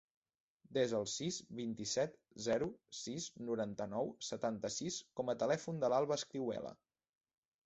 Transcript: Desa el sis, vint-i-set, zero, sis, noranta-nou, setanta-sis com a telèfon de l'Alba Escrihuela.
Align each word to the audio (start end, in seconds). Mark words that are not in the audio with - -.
Desa 0.77 0.95
el 1.03 1.03
sis, 1.15 1.35
vint-i-set, 1.59 2.15
zero, 2.45 2.69
sis, 3.01 3.27
noranta-nou, 3.51 4.11
setanta-sis 4.31 4.99
com 5.21 5.31
a 5.31 5.37
telèfon 5.45 5.85
de 5.85 5.93
l'Alba 5.95 6.19
Escrihuela. 6.23 6.75